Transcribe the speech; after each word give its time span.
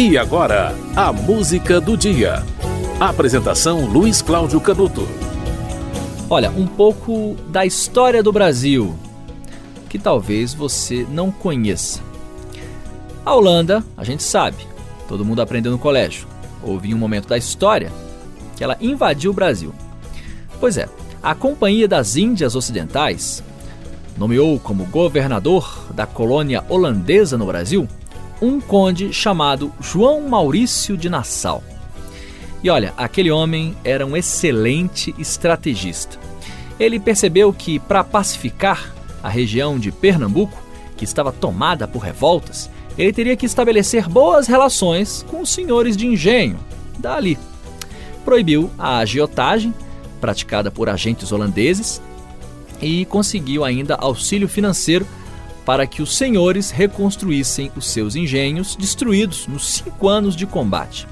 E 0.00 0.16
agora, 0.16 0.72
a 0.94 1.12
música 1.12 1.80
do 1.80 1.96
dia. 1.96 2.44
Apresentação 3.00 3.84
Luiz 3.84 4.22
Cláudio 4.22 4.60
Canuto. 4.60 5.08
Olha, 6.30 6.52
um 6.52 6.68
pouco 6.68 7.34
da 7.48 7.66
história 7.66 8.22
do 8.22 8.30
Brasil, 8.30 8.94
que 9.88 9.98
talvez 9.98 10.54
você 10.54 11.04
não 11.10 11.32
conheça. 11.32 12.00
A 13.26 13.34
Holanda, 13.34 13.84
a 13.96 14.04
gente 14.04 14.22
sabe, 14.22 14.68
todo 15.08 15.24
mundo 15.24 15.42
aprendeu 15.42 15.72
no 15.72 15.80
colégio. 15.80 16.28
Houve 16.62 16.94
um 16.94 16.98
momento 16.98 17.26
da 17.26 17.36
história 17.36 17.90
que 18.56 18.62
ela 18.62 18.76
invadiu 18.80 19.32
o 19.32 19.34
Brasil. 19.34 19.74
Pois 20.60 20.78
é, 20.78 20.88
a 21.20 21.34
Companhia 21.34 21.88
das 21.88 22.14
Índias 22.14 22.54
Ocidentais 22.54 23.42
nomeou 24.16 24.60
como 24.60 24.84
governador 24.84 25.88
da 25.92 26.06
colônia 26.06 26.64
holandesa 26.68 27.36
no 27.36 27.46
Brasil 27.46 27.88
um 28.40 28.60
conde 28.60 29.12
chamado 29.12 29.72
João 29.80 30.28
Maurício 30.28 30.96
de 30.96 31.08
Nassau. 31.08 31.62
E 32.62 32.70
olha, 32.70 32.92
aquele 32.96 33.30
homem 33.30 33.76
era 33.84 34.04
um 34.04 34.16
excelente 34.16 35.14
estrategista. 35.18 36.18
Ele 36.78 36.98
percebeu 36.98 37.52
que 37.52 37.78
para 37.78 38.04
pacificar 38.04 38.94
a 39.22 39.28
região 39.28 39.78
de 39.78 39.90
Pernambuco, 39.90 40.60
que 40.96 41.04
estava 41.04 41.32
tomada 41.32 41.86
por 41.86 42.00
revoltas, 42.00 42.70
ele 42.96 43.12
teria 43.12 43.36
que 43.36 43.46
estabelecer 43.46 44.08
boas 44.08 44.46
relações 44.46 45.24
com 45.28 45.40
os 45.40 45.50
senhores 45.50 45.96
de 45.96 46.06
engenho 46.06 46.58
dali. 46.98 47.38
Proibiu 48.24 48.70
a 48.76 48.98
agiotagem, 48.98 49.72
praticada 50.20 50.70
por 50.70 50.88
agentes 50.88 51.30
holandeses, 51.30 52.02
e 52.80 53.04
conseguiu 53.06 53.64
ainda 53.64 53.94
auxílio 53.94 54.48
financeiro 54.48 55.06
para 55.68 55.86
que 55.86 56.00
os 56.00 56.16
senhores 56.16 56.70
reconstruíssem 56.70 57.70
os 57.76 57.90
seus 57.90 58.16
engenhos 58.16 58.74
destruídos 58.74 59.46
nos 59.46 59.68
cinco 59.68 60.08
anos 60.08 60.34
de 60.34 60.46
combate. 60.46 61.06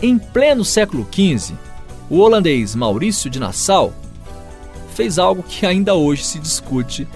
Em 0.00 0.16
pleno 0.16 0.64
século 0.64 1.04
XV, 1.12 1.56
o 2.08 2.18
holandês 2.20 2.76
Maurício 2.76 3.28
de 3.28 3.40
Nassau 3.40 3.92
fez 4.94 5.18
algo 5.18 5.42
que 5.42 5.66
ainda 5.66 5.96
hoje 5.96 6.22
se 6.22 6.38
discute 6.38 7.08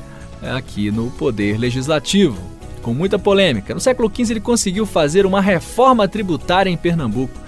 é, 0.43 0.51
aqui 0.51 0.91
no 0.91 1.09
Poder 1.13 1.57
Legislativo, 1.57 2.37
com 2.83 2.93
muita 2.93 3.17
polêmica. 3.17 3.75
No 3.75 3.81
século 3.81 4.11
XV, 4.13 4.33
ele 4.33 4.41
conseguiu 4.41 4.85
fazer 4.85 5.25
uma 5.25 5.41
reforma 5.41 6.09
tributária 6.09 6.69
em 6.69 6.77
Pernambuco. 6.77 7.39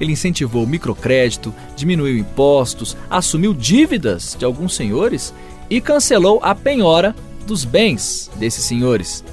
Ele 0.00 0.12
incentivou 0.12 0.62
o 0.62 0.68
microcrédito, 0.68 1.52
diminuiu 1.74 2.16
impostos, 2.16 2.96
assumiu 3.10 3.52
dívidas 3.52 4.36
de 4.38 4.44
alguns 4.44 4.76
senhores 4.76 5.34
e 5.68 5.80
cancelou 5.80 6.38
a 6.44 6.54
penhora 6.54 7.12
dos 7.48 7.64
bens 7.64 8.30
desses 8.36 8.64
senhores. 8.64 9.24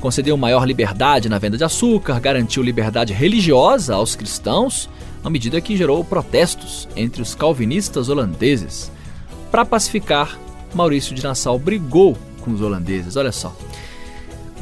Concedeu 0.00 0.36
maior 0.36 0.64
liberdade 0.64 1.28
na 1.28 1.36
venda 1.36 1.58
de 1.58 1.64
açúcar, 1.64 2.18
garantiu 2.20 2.62
liberdade 2.62 3.12
religiosa 3.12 3.94
aos 3.94 4.14
cristãos, 4.14 4.88
à 5.22 5.28
medida 5.28 5.60
que 5.60 5.76
gerou 5.76 6.02
protestos 6.02 6.88
entre 6.96 7.20
os 7.20 7.34
calvinistas 7.34 8.08
holandeses. 8.08 8.90
Para 9.50 9.66
pacificar, 9.66 10.38
Maurício 10.72 11.14
de 11.14 11.22
Nassau 11.22 11.58
brigou 11.58 12.16
com 12.40 12.52
os 12.52 12.62
holandeses, 12.62 13.16
olha 13.16 13.32
só. 13.32 13.54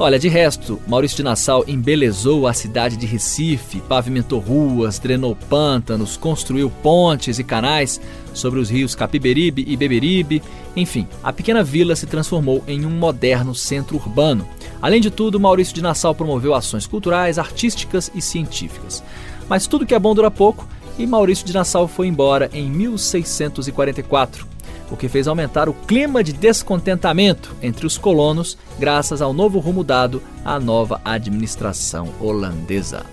Olha, 0.01 0.17
de 0.17 0.29
resto, 0.29 0.79
Maurício 0.87 1.17
de 1.17 1.23
Nassau 1.23 1.65
embelezou 1.67 2.47
a 2.47 2.53
cidade 2.53 2.95
de 2.95 3.05
Recife, 3.05 3.81
pavimentou 3.81 4.39
ruas, 4.39 4.97
drenou 4.97 5.35
pântanos, 5.35 6.15
construiu 6.15 6.69
pontes 6.69 7.37
e 7.37 7.43
canais 7.43 7.99
sobre 8.33 8.61
os 8.61 8.69
rios 8.69 8.95
Capiberibe 8.95 9.65
e 9.67 9.75
Beberibe. 9.75 10.41
Enfim, 10.73 11.05
a 11.21 11.33
pequena 11.33 11.61
vila 11.61 11.97
se 11.97 12.05
transformou 12.05 12.63
em 12.65 12.85
um 12.85 12.89
moderno 12.89 13.53
centro 13.53 13.97
urbano. 13.97 14.47
Além 14.81 15.01
de 15.01 15.11
tudo, 15.11 15.37
Maurício 15.37 15.75
de 15.75 15.81
Nassau 15.81 16.15
promoveu 16.15 16.55
ações 16.55 16.87
culturais, 16.87 17.37
artísticas 17.37 18.09
e 18.15 18.21
científicas. 18.21 19.03
Mas 19.49 19.67
tudo 19.67 19.85
que 19.85 19.93
é 19.93 19.99
bom 19.99 20.15
dura 20.15 20.31
pouco 20.31 20.65
e 20.97 21.05
Maurício 21.05 21.45
de 21.45 21.53
Nassau 21.53 21.89
foi 21.89 22.07
embora 22.07 22.49
em 22.53 22.71
1644 22.71 24.47
o 24.91 24.97
que 24.97 25.07
fez 25.07 25.27
aumentar 25.27 25.69
o 25.69 25.73
clima 25.73 26.23
de 26.23 26.33
descontentamento 26.33 27.55
entre 27.61 27.85
os 27.85 27.97
colonos, 27.97 28.57
graças 28.79 29.21
ao 29.21 29.33
novo 29.33 29.59
rumo 29.59 29.83
dado 29.83 30.21
à 30.43 30.59
nova 30.59 30.99
administração 31.05 32.09
holandesa. 32.19 33.05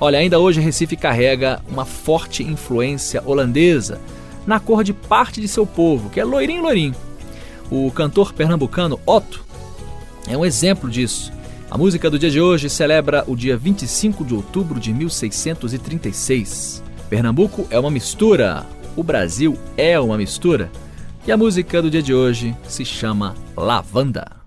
Olha, 0.00 0.18
ainda 0.18 0.38
hoje 0.38 0.60
Recife 0.60 0.96
carrega 0.96 1.62
uma 1.68 1.84
forte 1.84 2.42
influência 2.42 3.22
holandesa 3.24 4.00
na 4.46 4.60
cor 4.60 4.84
de 4.84 4.92
parte 4.92 5.40
de 5.40 5.48
seu 5.48 5.64
povo, 5.64 6.10
que 6.10 6.20
é 6.20 6.24
loirinho 6.24 6.62
loirinho. 6.62 6.94
O 7.70 7.90
cantor 7.90 8.32
pernambucano 8.32 9.00
Otto 9.06 9.44
é 10.28 10.36
um 10.36 10.44
exemplo 10.44 10.90
disso. 10.90 11.32
A 11.70 11.78
música 11.78 12.10
do 12.10 12.18
dia 12.18 12.30
de 12.30 12.40
hoje 12.40 12.68
celebra 12.68 13.24
o 13.26 13.34
dia 13.34 13.56
25 13.56 14.24
de 14.24 14.34
outubro 14.34 14.78
de 14.78 14.92
1636. 14.92 16.82
Pernambuco 17.08 17.66
é 17.70 17.78
uma 17.78 17.90
mistura, 17.90 18.66
o 18.96 19.02
Brasil 19.02 19.58
é 19.76 19.98
uma 19.98 20.16
mistura. 20.16 20.70
E 21.26 21.32
a 21.32 21.36
música 21.36 21.80
do 21.80 21.90
dia 21.90 22.02
de 22.02 22.12
hoje 22.12 22.56
se 22.68 22.84
chama 22.84 23.34
Lavanda. 23.56 24.43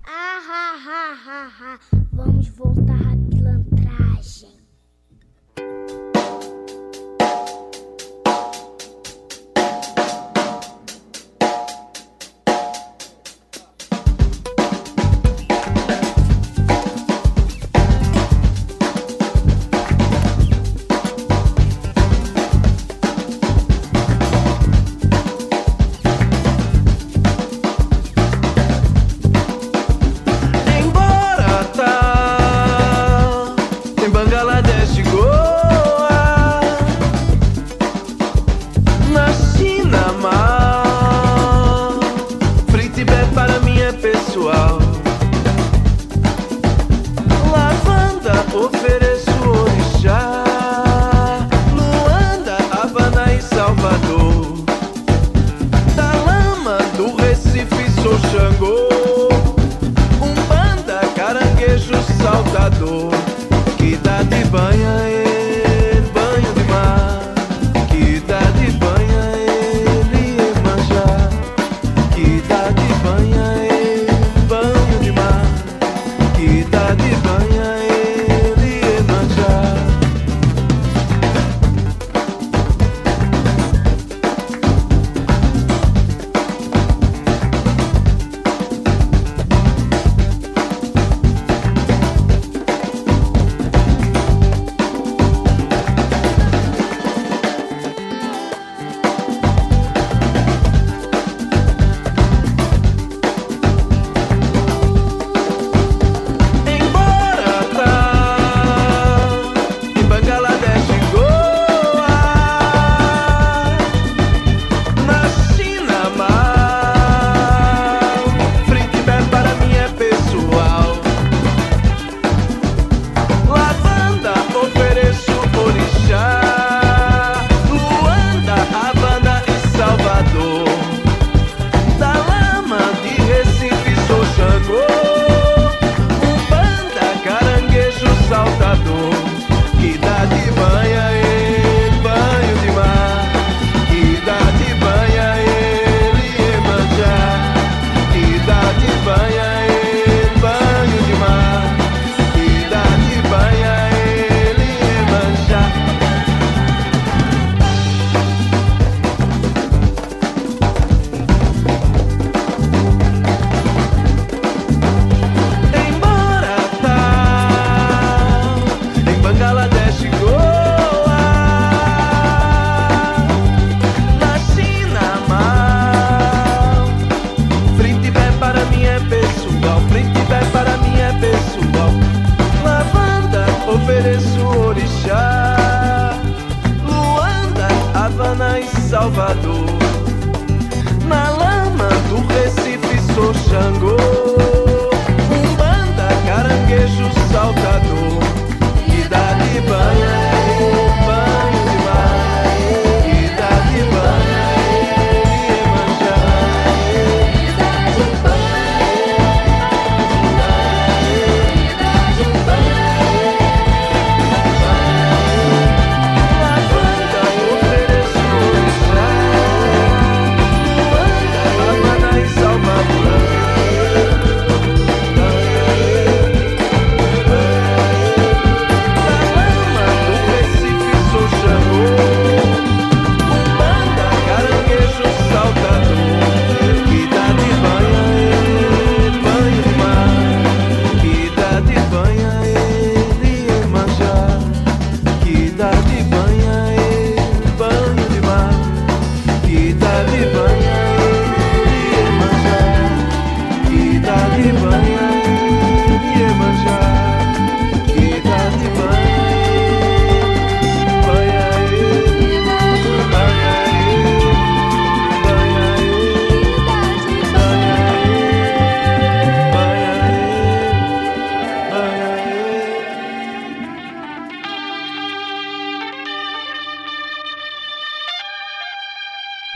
Salvador. 188.88 189.87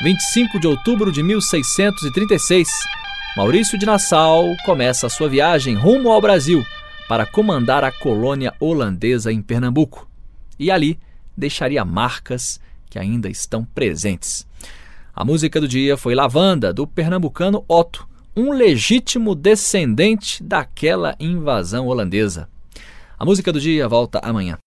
25 0.04 0.60
de 0.60 0.66
outubro 0.66 1.12
de 1.12 1.22
1636, 1.22 2.68
Maurício 3.38 3.78
de 3.78 3.86
Nassau 3.86 4.56
começa 4.66 5.06
a 5.06 5.10
sua 5.12 5.30
viagem 5.30 5.76
rumo 5.76 6.12
ao 6.12 6.20
Brasil 6.20 6.66
para 7.08 7.24
comandar 7.24 7.84
a 7.84 7.92
colônia 7.92 8.52
holandesa 8.60 9.32
em 9.32 9.44
Pernambuco. 9.44 10.10
E 10.58 10.72
ali 10.72 10.98
deixaria 11.38 11.86
marcas 11.86 12.60
que 12.90 12.98
ainda 12.98 13.30
estão 13.30 13.64
presentes. 13.64 14.48
A 15.14 15.24
música 15.24 15.62
do 15.62 15.68
dia 15.68 15.96
foi 15.96 16.16
Lavanda, 16.16 16.74
do 16.74 16.88
pernambucano 16.88 17.64
Otto, 17.68 18.08
um 18.36 18.52
legítimo 18.52 19.36
descendente 19.36 20.44
daquela 20.44 21.16
invasão 21.20 21.86
holandesa. 21.86 22.50
A 23.20 23.24
música 23.24 23.54
do 23.54 23.62
dia 23.62 23.88
volta 23.88 24.20
amanhã. 24.24 24.58